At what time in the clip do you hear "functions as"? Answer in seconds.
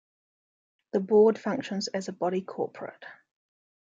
1.37-2.07